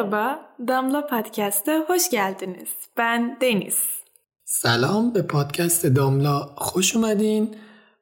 Merhaba, 0.00 0.40
Damla 0.68 1.06
Podcast'a 1.06 1.84
hoş 1.88 2.10
geldiniz. 2.10 2.68
Ben 2.96 3.40
Deniz. 3.40 3.78
سلام 4.44 5.12
به 5.12 5.22
پادکست 5.22 5.86
داملا 5.86 6.38
خوش 6.56 6.96
اومدین 6.96 7.54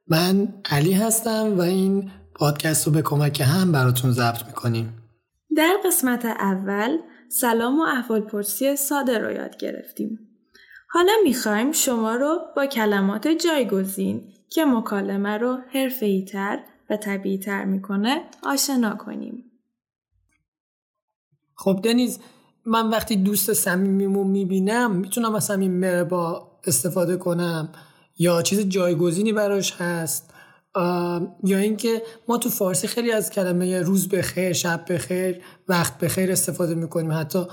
من 0.08 0.48
علی 0.70 0.92
هستم 0.92 1.58
و 1.58 1.60
این 1.60 2.10
پادکست 2.34 2.86
رو 2.86 2.92
به 2.92 3.02
کمک 3.02 3.40
هم 3.40 3.72
براتون 3.72 4.10
ضبط 4.12 4.46
می‌کنیم 4.46 5.02
در 5.56 5.74
قسمت 5.84 6.24
اول 6.24 6.98
سلام 7.28 7.80
و 7.80 7.82
احوال 7.82 8.20
پرسی 8.20 8.76
ساده 8.76 9.18
رو 9.18 9.32
یاد 9.32 9.56
گرفتیم. 9.56 10.18
حالا 10.90 11.12
می‌خوایم 11.24 11.72
شما 11.72 12.14
رو 12.16 12.40
با 12.56 12.66
کلمات 12.66 13.28
جایگزین 13.28 14.22
که 14.50 14.64
مکالمه 14.64 15.38
رو 15.38 15.58
حرفه‌ای 15.74 16.24
تر 16.24 16.58
و 16.90 16.96
طبیعی 16.96 17.38
تر 17.38 17.64
می‌کنه 17.64 18.22
آشنا 18.42 18.96
کنیم. 18.96 19.44
خب 21.58 21.80
دنیز 21.84 22.18
من 22.66 22.90
وقتی 22.90 23.16
دوست 23.16 23.52
صمیمیمو 23.52 24.24
می‌بینم 24.24 24.96
می‌تونم 24.96 25.34
از 25.34 25.50
همین 25.50 25.72
مربا 25.72 26.50
استفاده 26.66 27.16
کنم 27.16 27.68
یا 28.18 28.42
چیز 28.42 28.60
جایگزینی 28.60 29.32
براش 29.32 29.72
هست 29.72 30.34
یا 31.44 31.58
اینکه 31.58 32.02
ما 32.28 32.38
تو 32.38 32.48
فارسی 32.48 32.86
خیلی 32.86 33.12
از 33.12 33.30
کلمه 33.30 33.82
روز 33.82 34.08
بخیر 34.08 34.52
شب 34.52 34.84
بخیر 34.92 35.40
وقت 35.68 35.98
بخیر 35.98 36.32
استفاده 36.32 36.74
می‌کنیم 36.74 37.12
حتی 37.12 37.44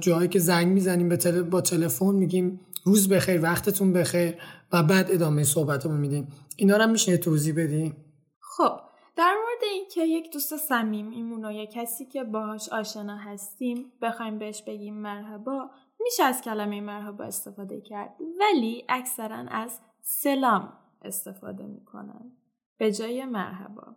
جایی 0.00 0.28
که 0.28 0.38
زنگ 0.38 0.66
می‌زنیم 0.68 1.08
به. 1.08 1.42
با 1.42 1.60
تلفن 1.60 2.14
میگیم 2.14 2.60
روز 2.84 3.08
بخیر 3.08 3.42
وقتتون 3.42 3.92
بخیر 3.92 4.34
و 4.72 4.82
بعد 4.82 5.10
ادامه 5.10 5.44
صحبتمون 5.44 5.96
میدیم 5.96 6.28
اینا 6.56 6.76
رو 6.76 6.86
میشه 6.86 7.16
توضیح 7.16 7.54
بدیم 7.56 7.96
خب 8.40 8.72
اینکه 9.62 10.04
یک 10.04 10.32
دوست 10.32 10.56
صمیمیمون 10.56 11.44
و 11.44 11.52
یک 11.52 11.70
کسی 11.70 12.06
که 12.06 12.24
باهاش 12.24 12.68
آشنا 12.68 13.16
هستیم 13.16 13.92
بخوایم 14.02 14.38
بهش 14.38 14.62
بگیم 14.62 14.94
مرحبا 14.94 15.70
میشه 16.00 16.24
از 16.24 16.42
کلمه 16.42 16.80
مرحبا 16.80 17.24
استفاده 17.24 17.80
کرد. 17.80 18.16
ولی 18.40 18.84
اکثرا 18.88 19.36
از 19.36 19.80
سلام 20.00 20.72
استفاده 21.02 21.66
می‌کنن. 21.66 22.32
به 22.78 22.92
جای 22.92 23.24
مرحبا. 23.24 23.96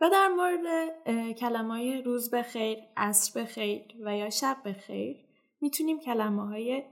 و 0.00 0.10
در 0.10 0.28
مورد 0.28 0.92
کلمه 1.32 1.74
های 1.74 2.02
روز 2.02 2.30
بخیر، 2.30 2.78
عصر 2.96 3.40
بخیر 3.40 3.82
و 4.04 4.16
یا 4.16 4.30
شب 4.30 4.56
بخیر 4.64 5.16
می‌تونیم 5.60 5.98
کلمه 6.00 6.46
های 6.48 6.84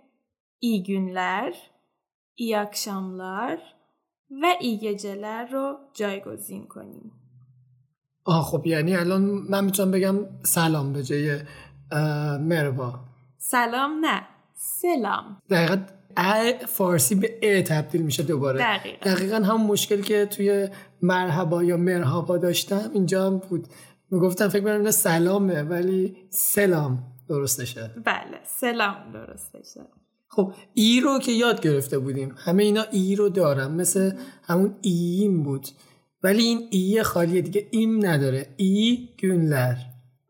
iyi 0.60 2.54
akşamlar 2.54 3.58
و 4.30 4.56
geceler 4.82 5.52
رو 5.52 5.78
جایگزین 5.92 6.66
کنیم. 6.66 7.25
آه 8.26 8.44
خب 8.44 8.66
یعنی 8.66 8.96
الان 8.96 9.22
من 9.22 9.64
می‌تونم 9.64 9.90
بگم 9.90 10.16
سلام 10.42 10.92
به 10.92 11.02
جای 11.02 11.38
مربا 12.40 12.94
سلام 13.38 13.90
نه 14.04 14.22
سلام. 14.54 15.42
دقیقا 15.50 15.76
فارسی 16.66 17.14
به 17.14 17.38
ا 17.42 17.62
تبدیل 17.62 18.02
میشه 18.02 18.22
دوباره. 18.22 18.58
دقیقا, 18.58 19.10
دقیقا 19.10 19.36
همون 19.36 19.66
مشکلی 19.66 20.02
که 20.02 20.26
توی 20.26 20.68
مرحبا 21.02 21.64
یا 21.64 21.76
مرحبا 21.76 22.38
داشتم 22.38 22.90
اینجا 22.94 23.26
هم 23.26 23.38
بود. 23.38 23.66
می‌گفتم 24.10 24.48
فکر 24.48 24.62
کنم 24.62 24.90
سلامه 24.90 25.62
ولی 25.62 26.16
سلام 26.30 26.98
درستشه 27.28 27.90
بله 28.04 28.40
سلام 28.44 28.96
درستشه 29.12 29.80
خب 30.28 30.52
ای 30.74 31.00
رو 31.00 31.18
که 31.18 31.32
یاد 31.32 31.60
گرفته 31.60 31.98
بودیم. 31.98 32.34
همه 32.38 32.62
اینا 32.62 32.82
ای 32.90 33.16
رو 33.16 33.28
دارم 33.28 33.72
مثل 33.74 34.12
همون 34.42 34.74
ایم 34.80 35.42
بود. 35.42 35.66
ولی 36.26 36.42
این 36.42 36.68
ای 36.70 37.02
خالیه 37.02 37.42
دیگه 37.42 37.68
ایم 37.70 38.06
نداره. 38.06 38.46
ای 38.56 39.08
گونلر. 39.20 39.74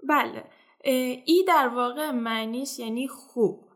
بله. 0.09 0.45
ای 1.25 1.45
در 1.49 1.69
واقع 1.69 2.11
معنیش 2.11 2.79
یعنی 2.79 3.09
خوب. 3.09 3.69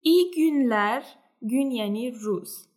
ای 0.00 0.30
گونلر 0.36 1.02
گون 1.40 1.70
یعنی 1.70 2.10
روز. 2.10 2.68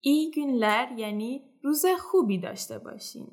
ای 0.00 0.30
گونلر 0.34 0.86
یعنی 0.98 1.42
روز 1.62 1.84
خوبی 1.98 2.38
داشته 2.38 2.78
باشین. 2.78 3.26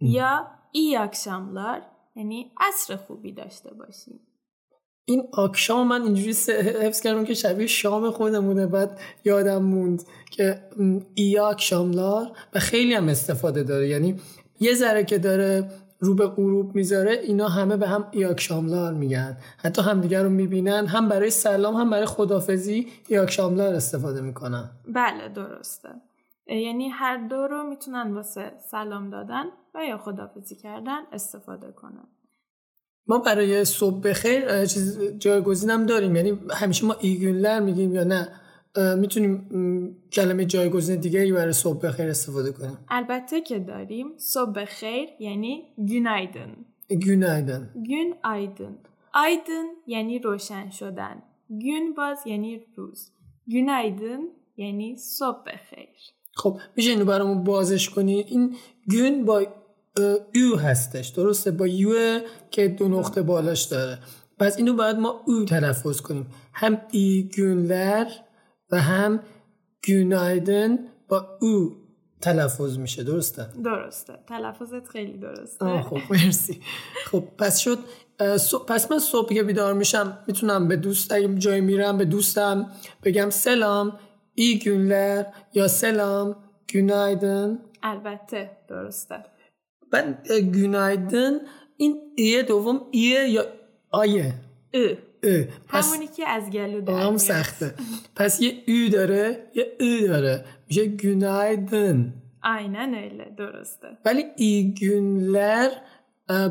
یا 0.00 0.46
ای 0.72 0.96
اکشاملار 0.96 1.82
یعنی 2.16 2.52
عصر 2.60 2.96
خوبی 2.96 3.32
داشته 3.32 3.74
باشین. 3.74 4.20
این 5.04 5.28
آکشام 5.32 5.86
من 5.86 6.02
اینجوری 6.02 6.30
حفظ 6.80 7.00
کردم 7.00 7.24
که 7.24 7.34
شبیه 7.34 7.66
شام 7.66 8.10
خودمونه. 8.10 8.66
بعد 8.66 9.00
یادم 9.24 9.62
موند 9.62 10.02
که 10.30 10.62
ای 11.14 11.38
آکشاملار 11.38 12.32
و 12.54 12.58
خیلی 12.58 12.94
هم 12.94 13.08
استفاده 13.08 13.62
داره. 13.62 13.88
یعنی 13.88 14.20
یه 14.60 14.74
ذره 14.74 15.04
که 15.04 15.18
داره 15.18 15.70
رو 15.98 16.14
به 16.14 16.26
غروب 16.26 16.74
می‌ذاره 16.74 17.12
اینا 17.12 17.48
همه 17.48 17.76
به 17.76 17.88
هم 17.88 18.04
ایاکشاملار 18.10 18.94
میگن. 18.94 19.36
حتی 19.58 19.82
همدیگر 19.82 20.22
رو 20.22 20.30
می‌بینن 20.30 20.86
هم 20.86 21.08
برای 21.08 21.30
سلام 21.30 21.74
هم 21.74 21.90
برای 21.90 22.06
خدافزی 22.06 22.88
ایاکشاملار 23.08 23.74
استفاده 23.74 24.20
می‌کنن. 24.20 24.70
بله 24.88 25.28
درسته. 25.34 25.88
یعنی 26.46 26.88
هر 26.88 27.28
دو 27.28 27.36
رو 27.36 27.62
می‌تونن 27.62 28.14
واسه 28.14 28.52
سلام 28.70 29.10
دادن 29.10 29.44
و 29.74 29.84
یا 29.84 29.98
خدافزی 29.98 30.56
کردن 30.56 31.00
استفاده 31.12 31.72
کنن. 31.72 32.08
ما 33.06 33.18
برای 33.18 33.64
صبح 33.64 34.00
بخیر 34.00 34.66
چیز 34.66 35.00
جایگزینم 35.18 35.86
داریم. 35.86 36.16
یعنی 36.16 36.38
همیشه 36.50 36.86
ما 36.86 36.96
ایگونلر 37.00 37.60
میگیم 37.60 37.94
یا 37.94 38.04
نه؟ 38.04 38.28
می‌تونیم 38.76 39.48
کلمه 40.12 40.44
جایگزین 40.44 41.00
دیگری 41.00 41.32
برای 41.32 41.52
صبح 41.52 41.86
بخیر 41.86 42.08
استفاده 42.08 42.52
کنیم. 42.52 42.78
البته 42.88 43.40
که 43.40 43.58
داریم 43.58 44.06
صبح 44.18 44.52
بخیر 44.52 45.08
یعنی 45.20 45.62
günaydın 45.78 46.50
günaydın 46.88 47.70
günaydın 47.74 48.78
aydın 49.12 49.66
یعنی 49.86 50.18
روشن 50.18 50.70
شدن. 50.70 51.16
gün 51.64 51.94
باز 51.96 52.18
یعنی 52.26 52.60
روز. 52.76 53.12
günaydın 53.46 54.22
یعنی 54.56 54.96
صبح 54.96 55.42
بخیر. 55.46 55.88
خب 56.34 56.60
میشه 56.76 56.90
اینو 56.90 57.04
برامون 57.04 57.44
بازش 57.44 57.90
کنی؟ 57.90 58.24
این 58.28 58.56
gün 58.90 59.24
با 59.24 59.46
او 60.34 60.58
هستش. 60.58 61.08
درسته؟ 61.08 61.50
با 61.50 61.66
یو 61.66 62.20
که 62.50 62.68
دو 62.68 62.88
نقطه 62.88 63.22
بالاش 63.22 63.62
داره. 63.62 63.98
پس 64.38 64.56
اینو 64.56 64.74
باید 64.74 64.96
ما 64.96 65.22
او 65.26 65.44
تلفظ 65.44 66.00
کنیم. 66.00 66.26
هم 66.52 66.80
ای 66.90 67.30
günler 67.36 68.29
و 68.72 68.80
هم 68.80 69.20
گونایدن 69.86 70.78
با 71.08 71.38
او 71.40 71.76
تلفظ 72.20 72.78
میشه. 72.78 73.02
درسته؟ 73.04 73.46
درسته. 73.64 74.18
تلفظت 74.28 74.88
خیلی 74.88 75.18
درسته. 75.18 75.64
آه 75.64 75.82
خب 75.82 75.98
مرسی. 76.10 76.60
خب 77.06 77.24
پس 77.38 77.58
شد. 77.58 77.78
پس 78.68 78.92
من 78.92 78.98
صبح 78.98 79.34
که 79.34 79.42
بیدار 79.42 79.74
میشم 79.74 80.18
می‌تونم 80.26 80.68
به 80.68 80.76
دوست 80.76 81.12
اگه 81.12 81.34
جای 81.34 81.60
میرم 81.60 81.98
به 81.98 82.04
دوستم 82.04 82.70
بگم 83.04 83.30
سلام 83.30 83.98
ای 84.34 84.58
گونلر 84.64 85.24
یا 85.54 85.68
سلام 85.68 86.36
گونایدن. 86.72 87.58
البته 87.82 88.50
درسته. 88.68 89.24
من 89.92 90.18
گونایدن 90.54 91.32
این 91.76 92.00
ایه 92.16 92.42
دوم 92.42 92.80
ایه 92.90 93.28
یا 93.28 93.44
آیه؟ 93.90 94.34
ا 95.22 95.44
همونی 95.68 96.06
که 96.16 96.28
از 96.28 96.50
گلو 96.50 96.80
در 96.80 96.92
هم 96.92 97.16
سخته. 97.16 97.74
پس 98.16 98.40
یه 98.40 98.52
او 98.68 98.88
داره 98.92 99.38
یه 99.54 99.66
او 99.80 100.06
داره. 100.08 100.44
میشه 100.68 100.86
گونایدن. 100.86 102.14
aynen 102.42 102.94
öyle 102.94 103.26
درسته. 103.36 103.88
ولی 104.04 104.24
ای 104.36 104.74
گونلر 104.80 105.70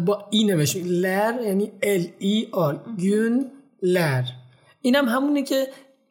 با 0.05 0.27
ای 0.31 0.43
نوشته 0.43 0.83
لر 0.83 1.33
یعنی 1.43 1.71
ال 1.83 2.05
ای 2.19 2.47
آر. 2.51 2.75
گون 2.99 3.51
لر. 3.81 4.23
اینم 4.81 5.09
همونه 5.09 5.43
که 5.43 5.67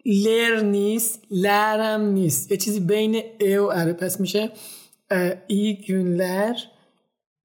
لر 0.07 0.61
نیست 0.61 1.25
لرم 1.31 2.01
نیست. 2.01 2.51
یه 2.51 2.57
چیزی 2.57 2.81
بین 2.81 3.23
ا 3.41 3.65
و 3.65 3.73
اره 3.73 3.93
پس 3.93 4.21
میشه 4.21 4.51
ای 5.47 5.79
گونلر 5.89 6.57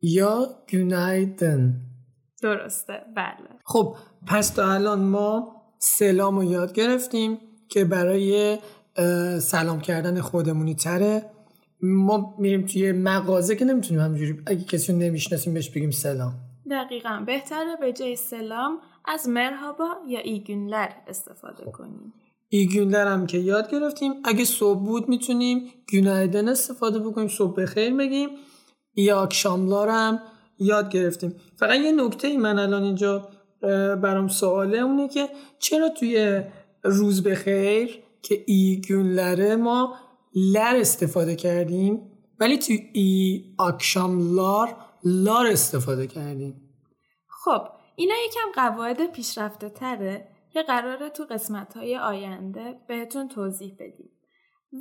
یا 0.02 0.50
گونایدن. 0.72 1.82
درسته 2.44 2.94
بله. 3.16 3.60
خب 3.66 3.96
پس 4.28 4.50
تا 4.50 4.74
الان 4.74 5.00
ما 5.00 5.62
سلام 5.80 6.36
رو 6.36 6.44
یاد 6.44 6.74
گرفتیم 6.74 7.38
که 7.70 7.86
برای 7.86 8.58
سلام 9.42 9.82
کردن 9.82 10.22
خودمونی 10.22 10.76
تره. 10.76 11.26
ما 11.82 12.36
میریم 12.40 12.66
توی 12.66 12.92
مغازه 12.92 13.56
که 13.56 13.66
نمی‌تونیم 13.66 14.04
همجوری 14.04 14.42
اگه 14.46 14.64
کسی 14.64 14.92
رو 14.92 14.98
نمی‌شناسیم 14.98 15.54
بهش 15.54 15.70
بگیم 15.70 15.92
سلام. 15.92 16.34
دقیقا 16.72 17.24
بهتره 17.26 17.76
به 17.82 17.94
جای 17.94 18.16
سلام 18.16 18.78
از 19.06 19.30
merhaba 19.30 19.90
یا 20.08 20.20
iyi 20.20 20.43
günler 20.43 20.90
استفاده 21.08 21.72
کنیم. 21.72 22.14
iyi 22.50 22.69
günler 22.69 23.08
هم 23.08 23.26
که 23.26 23.38
یاد 23.38 23.72
گرفتیم. 23.72 24.14
اگه 24.24 24.46
صبح 24.46 24.80
بود 24.80 25.10
می‌تونیم 25.10 25.70
günaydın 25.92 26.50
استفاده 26.50 27.00
بکنیم 27.00 27.28
صبح 27.28 27.62
بخیر 27.62 27.94
بگیم 27.94 28.30
iyi 28.96 29.24
akşamlar 29.24 29.90
هم 29.90 30.20
یاد 30.60 30.90
گرفتیم 30.90 31.36
فقط 31.56 31.80
یه 31.80 31.92
نکته 31.92 32.28
ای 32.28 32.38
من 32.38 32.60
الان 32.60 32.84
اینجا 32.84 33.30
برام 34.02 34.28
سواله 34.28 34.78
اونه 34.78 35.08
که 35.08 35.30
چرا 35.60 35.90
توی 35.90 36.42
روز 36.84 37.24
بخیر 37.24 38.00
که 38.22 38.44
iyi 38.48 38.82
günler 38.88 39.46
ه 39.46 39.56
ما 39.56 39.96
ler 40.36 40.76
استفاده 40.76 41.36
کردیم 41.36 42.12
ولی 42.40 42.58
توی 42.58 42.90
ای 42.94 43.44
اکشام 43.60 44.36
لار 44.36 44.76
لار 45.04 45.48
استفاده 45.48 46.08
کردیم 46.08 46.64
خب 47.28 47.62
اینا 47.96 48.16
یکم 48.26 48.52
قواعد 48.56 49.12
پیشرفته 49.12 49.70
تره 49.70 50.28
که 50.54 50.62
قراره 50.62 51.10
تو 51.10 51.24
قسمت 51.24 51.78
های 51.78 51.98
آینده 51.98 52.80
بهتون 52.88 53.28
توضیح 53.28 53.74
بدیم. 53.80 54.10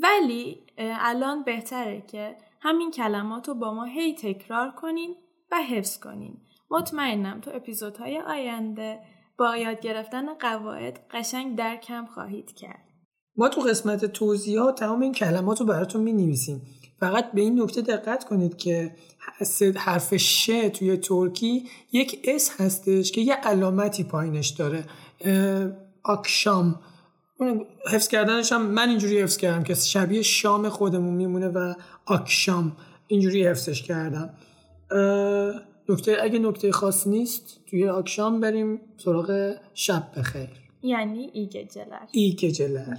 ولی 0.02 0.66
الان 0.78 1.44
بهتره 1.44 2.00
که 2.00 2.36
همین 2.60 2.90
کلمات 2.90 3.48
رو 3.48 3.54
با 3.54 3.74
ما 3.74 3.84
هی 3.84 4.14
تکرار 4.14 4.70
کنین 4.70 5.16
و 5.52 5.56
حفظ 5.56 5.98
کنین. 5.98 6.36
مطمئنم 6.70 7.40
تو 7.40 7.50
اپیزودهای 7.54 8.20
آینده 8.20 8.98
با 9.38 9.56
یاد 9.56 9.80
گرفتن 9.80 10.34
قواعد 10.34 11.00
قشنگ 11.10 11.58
درکم 11.58 12.06
خواهید 12.06 12.52
کرد. 12.54 12.84
ما 13.36 13.48
تو 13.48 13.60
قسمت 13.60 14.04
توضیحات 14.04 14.78
تمام 14.78 15.00
این 15.00 15.12
کلمات 15.12 15.60
رو 15.60 15.66
براتون 15.66 16.02
می 16.02 16.12
نویسیم. 16.12 16.62
فقط 17.00 17.32
به 17.32 17.40
این 17.40 17.62
نکته 17.62 17.82
دقت 17.82 18.24
کنید 18.24 18.56
که 18.56 18.96
حرف 19.76 20.16
ش 20.16 20.46
توی 20.46 20.96
ترکی 20.96 21.68
یک 21.92 22.20
اس 22.24 22.60
هستش 22.60 23.12
که 23.12 23.20
یه 23.20 23.34
علامتی 23.34 24.04
پایینش 24.04 24.48
داره 24.48 24.84
آکشام 26.02 26.80
حفظ 27.92 28.08
کردنش 28.08 28.52
هم 28.52 28.62
من 28.66 28.88
اینجوری 28.88 29.20
حفظ 29.20 29.36
کردم 29.36 29.62
که 29.62 29.74
شبیه 29.74 30.22
شام 30.22 30.68
خودمون 30.68 31.14
میمونه 31.14 31.48
و 31.48 31.74
آکشام 32.06 32.76
اینجوری 33.06 33.46
حفظش 33.46 33.82
کردم 33.82 34.34
نکته 35.88 36.16
اگه 36.22 36.38
نکته 36.38 36.72
خاص 36.72 37.06
نیست 37.06 37.60
توی 37.66 37.88
آکشام 37.88 38.40
بریم 38.40 38.80
سراغ 38.96 39.54
شب 39.74 40.08
بخیر. 40.16 40.48
یعنی 40.82 41.30
iyi 41.32 41.52
geceler 41.52 41.98
iyi 42.12 42.38
geceler 42.38 42.96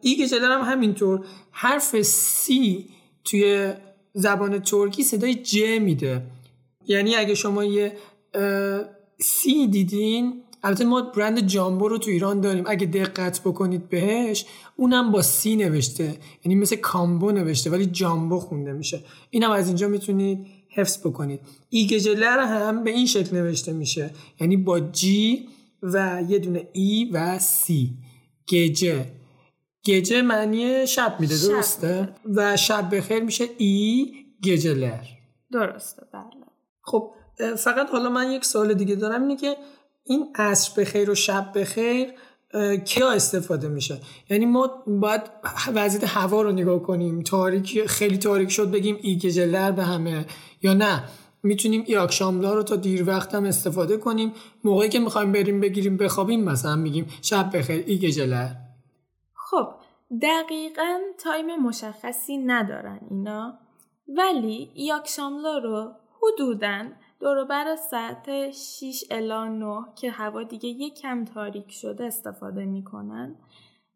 iyi 0.00 0.15
geceler 0.15 0.50
هم 0.50 0.72
همینطور 0.72 1.24
حرف 1.50 2.02
C 2.02 2.86
توی 3.24 3.72
زبان 4.14 4.58
ترکی 4.58 5.02
صدای 5.02 5.34
ج 5.34 5.62
میده. 5.80 6.22
یعنی 6.86 7.14
اگه 7.14 7.34
شما 7.34 7.64
یه 7.64 7.92
C 9.20 9.66
دیدین 9.66 10.42
البته 10.62 10.84
ما 10.84 11.02
برند 11.02 11.40
جامبو 11.40 11.88
رو 11.88 11.98
تو 11.98 12.10
ایران 12.10 12.40
داریم. 12.40 12.64
اگه 12.66 12.86
دقت 12.86 13.40
بکنید 13.40 13.88
بهش 13.88 14.46
اونم 14.76 15.12
با 15.12 15.22
C 15.22 15.56
نوشته. 15.56 16.14
یعنی 16.44 16.54
مثل 16.54 16.76
کامبو 16.76 17.30
نوشته 17.30 17.70
ولی 17.70 17.86
جامبو 17.86 18.40
خونده 18.40 18.72
میشه. 18.72 19.00
اینم 19.30 19.50
از 19.50 19.66
اینجا 19.66 19.88
می‌تونید 19.88 20.46
حفظ 20.78 21.06
بکنید. 21.06 21.40
ایگجلر 21.68 22.38
هم 22.38 22.84
به 22.84 22.90
این 22.90 23.06
شکل 23.06 23.36
نوشته 23.36 23.72
میشه. 23.72 24.10
یعنی 24.40 24.56
با 24.56 24.80
جی 24.80 25.48
و 25.82 26.22
یه 26.28 26.38
دونه 26.38 26.68
ای 26.72 27.10
و 27.12 27.38
سی 27.38 27.96
گجه 28.48 29.06
گجه 29.86 30.22
معنی 30.22 30.86
شب 30.86 31.16
میده 31.20 31.34
درسته؟ 31.48 32.08
و 32.34 32.56
شب 32.56 32.96
بخیر 32.96 33.22
میشه 33.22 33.44
ای 33.58 34.12
گجلر 34.44 35.04
درسته 35.52 36.02
بله. 36.12 36.24
خب 36.82 37.12
فقط 37.56 37.90
حالا 37.90 38.10
من 38.10 38.32
یک 38.32 38.44
سال 38.44 38.74
دیگه 38.74 38.94
دارم. 38.94 39.22
اینه 39.22 39.36
که 39.36 39.56
این 40.04 40.26
عصر 40.34 40.80
بخیر 40.80 41.10
و 41.10 41.14
شب 41.14 41.52
بخیر 41.54 42.08
کیا 42.84 43.10
استفاده 43.10 43.68
میشه؟ 43.68 44.00
یعنی 44.30 44.46
ما 44.46 44.84
باید 44.86 45.22
وضعیت 45.74 46.04
هوا 46.04 46.42
رو 46.42 46.52
نگاه 46.52 46.82
کنیم. 46.82 47.22
تاریک 47.22 47.86
خیلی 47.86 48.18
تاریک 48.18 48.50
شد 48.50 48.70
بگیم 48.70 48.98
ایگجلر 49.02 49.72
به 49.72 49.84
همه. 49.84 50.26
یا 50.62 50.74
نه؟ 50.74 51.04
می‌تونیم 51.42 51.84
iyi 51.86 51.96
akşamlar 51.96 52.54
رو 52.54 52.62
تا 52.62 52.76
دیر 52.76 53.08
وقت 53.08 53.34
هم 53.34 53.44
استفاده 53.44 53.96
کنیم. 53.96 54.32
موقعی 54.64 54.88
که 54.88 54.98
می‌خوایم 54.98 55.32
بریم 55.32 55.60
بگیریم 55.60 55.96
بخوابیم 55.96 56.44
مثلا 56.44 56.76
میگیم 56.76 57.06
شب 57.22 57.56
بخیر 57.56 57.84
iyi 57.86 58.05
geceler 58.05 58.48
خب 59.34 59.68
دقیقا 60.22 60.98
time 61.18 61.56
مشخصی 61.56 62.38
ندارن 62.38 63.00
اینا. 63.10 63.58
ولی 64.08 64.70
iyi 64.74 64.92
akşamlar 64.92 65.58
رو 65.58 65.92
حدوداً 66.22 66.84
دوروبر 67.20 67.76
ساعت 67.76 68.50
6 68.50 69.04
الی 69.10 69.48
9 69.48 69.84
که 69.96 70.10
هوا 70.10 70.42
دیگه 70.42 70.68
یک 70.68 70.94
کم 70.94 71.24
تاریک 71.24 71.70
شده 71.70 72.04
استفاده 72.04 72.64
می‌کنن 72.64 73.36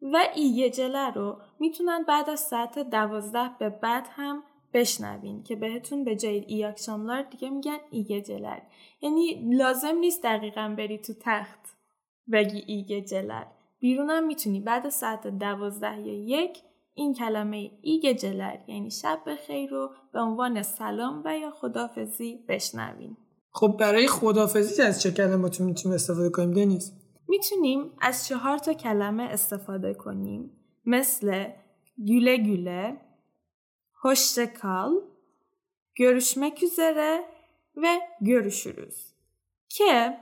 و 0.03 0.19
iyi 0.35 0.58
geceler 0.58 1.11
رو 1.11 1.37
می‌تونن 1.61 2.05
بعد 2.09 2.31
از 2.31 2.41
ساعت 2.41 2.79
12 2.79 3.51
به 3.59 3.69
بعد 3.69 4.09
هم 4.11 4.43
بشنوین 4.75 5.43
که 5.43 5.57
بهتون 5.57 6.05
به 6.05 6.17
جای 6.17 6.45
iyi 6.49 6.79
akşamlar 6.79 7.23
دیگه 7.23 7.51
میگن 7.51 7.79
iyi 7.91 8.11
geceler 8.11 8.59
یعنی 9.01 9.51
لازم 9.53 9.97
نیست 9.97 10.23
دقیقا 10.23 10.75
بری 10.79 10.99
تو 10.99 11.13
تخت 11.21 11.77
بگی 12.33 12.65
iyi 12.67 12.90
geceler 12.90 13.45
بیرونم 13.79 14.27
می‌تونی 14.27 14.61
بعد 14.61 14.89
ساعت 14.89 15.27
دوازده 15.27 16.01
یا 16.01 16.41
یک 16.41 16.59
این 16.95 17.15
کلمه 17.15 17.71
iyi 17.81 18.13
geceler 18.13 18.57
یعنی 18.67 18.91
شب 18.91 19.19
بخیر 19.27 19.71
رو 19.71 19.91
به 20.13 20.21
عنوان 20.21 20.63
سلام 20.63 21.23
و 21.25 21.39
یا 21.39 21.51
خدافزی 21.51 22.45
بشنوین 22.49 23.17
خب 23.51 23.77
برای 23.81 24.07
خدافزی 24.07 24.83
از 24.83 25.03
چه 25.03 25.11
کلماتی 25.11 25.63
می‌تونیم 25.63 25.95
استفاده 25.95 26.31
کنیم 26.31 26.51
دنیز؟ 26.51 26.93
می‌تونیم 27.29 27.91
از 28.01 28.27
چهار 28.27 28.59
تا 28.59 28.73
کلمه 28.73 29.23
استفاده 29.23 29.95
کنیم. 29.95 30.51
مثل 30.87 31.53
güle 31.99 32.37
güle, 32.37 33.03
hoşça 34.03 34.53
kal, 34.53 34.93
görüşmek 35.95 36.63
üzere 36.63 37.13
و 37.77 37.85
görüşürüz 38.21 39.15
که 39.69 40.17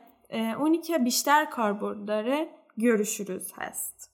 اونی 0.59 0.79
که 0.79 0.99
بیشتر 0.99 1.45
کاربرد 1.45 2.05
داره 2.05 2.49
görüşürüz 2.79 3.53
هست. 3.57 4.11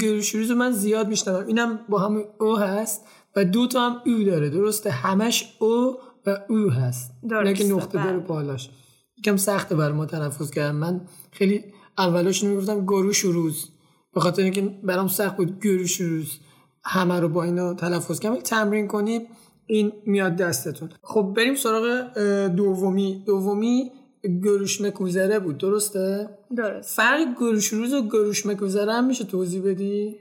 گروشوریز 0.00 0.50
من 0.50 0.72
زیاد 0.72 1.08
میشنوم. 1.08 1.46
اینم 1.46 1.78
با 1.88 1.98
هم 1.98 2.24
او 2.40 2.56
هست 2.56 3.04
و 3.36 3.44
دو 3.44 3.66
تا 3.66 3.90
هم 3.90 4.02
او 4.06 4.24
داره. 4.24 4.50
درسته؟ 4.50 4.90
همش 4.90 5.56
او 5.58 5.96
و 6.26 6.38
او 6.48 6.70
هست. 6.70 7.12
درسته. 7.30 7.54
که 7.54 7.74
نقطه 7.74 8.04
داره 8.04 8.16
بله. 8.18 8.26
بالاش 8.26 8.70
یکم 9.18 9.36
سخته 9.36 9.76
بر 9.76 9.92
ما 9.92 10.06
تلفظ 10.06 10.50
کردم 10.50 10.76
من 10.76 11.00
خیلی 11.32 11.64
اولش 11.98 12.44
می‌گفتم 12.44 12.84
گروشوروز 12.84 13.70
به 14.14 14.20
خاطر 14.20 14.42
اینکه 14.42 14.62
برام 14.62 15.08
سخت 15.08 15.36
بود 15.36 15.60
گروشوروز 15.60 16.38
همه 16.84 17.20
رو 17.20 17.28
با 17.28 17.42
اینا 17.42 17.74
تلفظ 17.74 18.20
کنم 18.20 18.36
تمرین 18.36 18.88
کنید 18.88 19.28
این 19.66 19.92
میاد 20.06 20.36
دستتون. 20.36 20.88
خب 21.02 21.32
بریم 21.36 21.54
سراغ 21.54 22.18
دومی. 22.48 23.22
دومی 23.26 23.90
گروش 24.28 24.80
مکوزره 24.80 25.38
بود 25.38 25.58
درسته؟ 25.58 26.28
درست 26.56 26.96
فرق 26.96 27.34
گروشروز 27.36 27.94
و 27.94 28.08
گروش 28.08 28.46
مکوزره 28.46 28.92
هم 28.92 29.06
میشه 29.06 29.24
توضیح 29.24 29.62
بدی؟ 29.62 30.16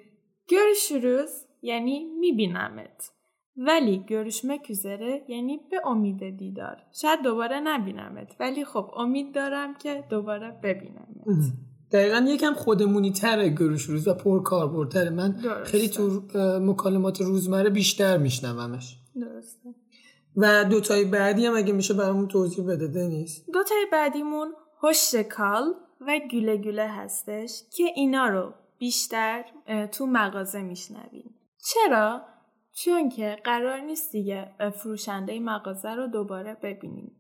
گروشروز 0.47 1.29
یعنی 1.62 2.05
میبینمت 2.19 3.12
ولی 3.57 4.03
گروش 4.07 4.45
مکوزره 4.45 5.21
یعنی 5.27 5.59
به 5.71 5.88
امید 5.88 6.38
دیدار 6.38 6.77
شاید 7.01 7.21
دوباره 7.24 7.59
نبینمت 7.59 8.35
ولی 8.39 8.65
خب 8.65 8.91
امید 8.97 9.35
دارم 9.35 9.77
که 9.77 10.03
دوباره 10.09 10.59
ببینمت 10.63 11.53
دقیقا 11.91 12.25
یکم 12.29 12.53
خودمونی 12.53 13.12
تره 13.12 13.50
گروشروز 13.50 14.07
و 14.07 14.13
پر 14.13 14.43
کاربردتره 14.43 15.09
من 15.09 15.31
درسته. 15.31 15.63
خیلی 15.63 15.89
تو 15.89 16.21
مکالمات 16.59 17.21
روزمره 17.21 17.69
بیشتر 17.69 18.17
میشنومش 18.17 18.97
و 20.38 20.63
دوتای 20.63 21.06
بعدی 21.06 21.46
هم 21.46 21.56
اگه 21.56 21.74
میشه 21.74 21.94
برامون 21.94 22.27
توضیح 22.27 22.65
بده 22.65 22.88
دنیز. 22.88 23.46
دوتای 23.54 23.86
بعدیمون 23.92 24.54
هشتکال 24.84 25.74
و 26.01 26.20
گله 26.32 26.58
گله 26.58 26.88
هستش 26.88 27.63
که 27.77 27.84
اینا 27.96 28.27
رو 28.27 28.54
بیشتر 28.77 29.46
تو 29.92 30.06
مغازه 30.06 30.62
میشنویم. 30.62 31.36
چرا؟ 31.58 32.22
چون 32.74 33.10
که 33.10 33.38
قرار 33.44 33.80
نیست 33.80 34.12
دیگه 34.12 34.51
فروشنده 34.74 35.39
مغازه 35.39 35.89
رو 35.89 36.08
دوباره 36.08 36.58
ببینیم. 36.63 37.12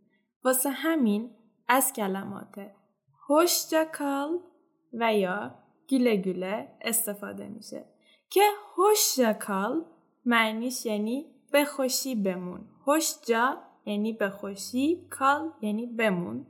واسه 0.43 0.69
همین 0.69 1.29
از 1.67 1.93
کلمات 1.93 2.55
هشتکال 3.29 4.39
و 4.93 5.13
یا 5.13 5.55
گله 5.89 6.17
گله 6.17 6.67
استفاده 6.81 7.47
میشه. 7.47 7.85
که 8.29 8.41
هشتکال 8.77 9.85
معنیش 10.25 10.85
یعنی 10.85 11.34
به 11.55 11.65
خوشی 11.65 12.15
بمون 12.15 12.61
جا 13.27 13.57
یعنی 13.85 14.13
به 14.13 14.29
خوشی 14.29 15.07
کال 15.09 15.51
یعنی 15.61 15.85
بمون. 15.85 16.45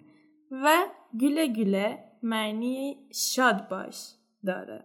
و 0.51 0.85
گله 1.21 1.47
گله 1.47 2.03
معنی 2.23 2.97
شاد 3.13 3.69
باش 3.69 3.97
داره. 4.45 4.83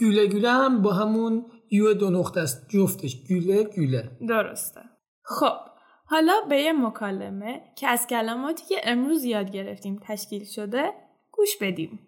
گله 0.00 0.26
گله 0.26 0.50
هم 0.50 0.82
با 0.82 0.92
همون 0.92 1.46
یو 1.70 1.94
دو 1.94 2.10
نقطه 2.10 2.40
است. 2.40 2.68
جفتش 2.68 3.16
گله 3.30 3.64
گله 3.64 4.10
درسته. 4.28 4.80
خب 5.22 5.58
حالا 6.04 6.34
به 6.48 6.56
یه 6.56 6.72
مکالمه 6.72 7.62
که 7.76 7.88
از 7.88 8.06
کلماتی 8.06 8.64
که 8.64 8.80
امروز 8.84 9.24
یاد 9.24 9.50
گرفتیم 9.50 10.00
تشکیل 10.02 10.44
شده 10.44 10.92
گوش 11.32 11.56
بدیم. 11.60 11.98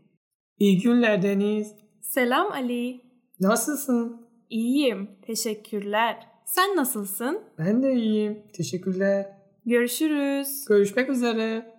İyi 0.63 0.77
دنیز 1.23 1.75
سلام 2.01 2.53
علی. 2.53 3.01
Nasılsın? 3.41 4.27
İyiyim. 4.51 5.09
Teşekkürler. 5.23 6.30
Sen 6.50 6.76
nasılsın? 6.76 7.42
Ben 7.60 7.84
de 7.84 7.94
iyiyim. 7.94 8.40
Teşekkürler. 8.54 9.26
Görüşürüz. 9.66 10.66
Görüşmek 10.68 11.10
üzere. 11.10 11.76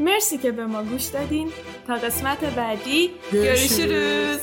مرسی 0.00 0.36
که 0.42 0.52
به 0.52 0.66
ما 0.66 0.82
گوش 0.90 1.04
دادین 1.14 1.48
تا 1.86 1.94
قسمت 2.04 2.40
بعدی 2.56 3.10
görüşürüz. 3.32 3.78
görüşürüz. 3.78 4.40